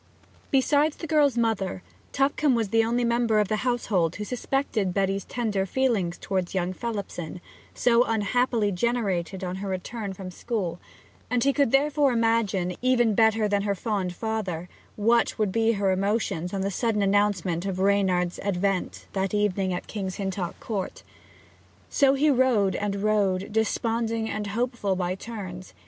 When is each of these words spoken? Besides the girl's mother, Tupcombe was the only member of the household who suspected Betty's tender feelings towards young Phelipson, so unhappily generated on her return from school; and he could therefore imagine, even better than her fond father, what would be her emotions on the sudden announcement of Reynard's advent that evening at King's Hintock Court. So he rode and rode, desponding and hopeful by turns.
Besides 0.49 0.95
the 0.97 1.05
girl's 1.05 1.37
mother, 1.37 1.83
Tupcombe 2.11 2.55
was 2.55 2.69
the 2.69 2.83
only 2.83 3.03
member 3.03 3.37
of 3.39 3.49
the 3.49 3.57
household 3.57 4.15
who 4.15 4.23
suspected 4.23 4.95
Betty's 4.95 5.25
tender 5.25 5.67
feelings 5.67 6.17
towards 6.17 6.55
young 6.55 6.73
Phelipson, 6.73 7.39
so 7.75 8.03
unhappily 8.05 8.71
generated 8.71 9.43
on 9.43 9.57
her 9.57 9.69
return 9.69 10.13
from 10.13 10.31
school; 10.31 10.79
and 11.29 11.43
he 11.43 11.53
could 11.53 11.69
therefore 11.71 12.13
imagine, 12.13 12.75
even 12.81 13.13
better 13.13 13.47
than 13.47 13.61
her 13.61 13.75
fond 13.75 14.15
father, 14.15 14.67
what 14.95 15.37
would 15.37 15.51
be 15.51 15.73
her 15.73 15.91
emotions 15.91 16.51
on 16.51 16.61
the 16.61 16.71
sudden 16.71 17.03
announcement 17.03 17.67
of 17.67 17.77
Reynard's 17.77 18.39
advent 18.39 19.05
that 19.13 19.35
evening 19.35 19.71
at 19.71 19.85
King's 19.85 20.15
Hintock 20.15 20.59
Court. 20.59 21.03
So 21.91 22.15
he 22.15 22.31
rode 22.31 22.73
and 22.75 23.03
rode, 23.03 23.53
desponding 23.53 24.27
and 24.31 24.47
hopeful 24.47 24.95
by 24.95 25.13
turns. 25.13 25.75